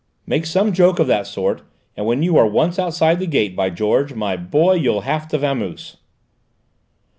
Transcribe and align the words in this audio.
Make 0.25 0.47
some 0.47 0.73
joke 0.73 0.97
of 0.97 1.05
that 1.05 1.27
sort, 1.27 1.61
and 1.95 2.07
when 2.07 2.23
you 2.23 2.35
are 2.35 2.47
once 2.47 2.79
outside 2.79 3.19
the 3.19 3.27
gate, 3.27 3.55
by 3.55 3.69
George, 3.69 4.15
my 4.15 4.35
boy, 4.35 4.73
you'll 4.73 5.01
have 5.01 5.27
to 5.27 5.37
vamoose!" 5.37 5.97